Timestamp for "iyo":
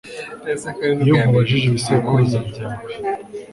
1.05-1.13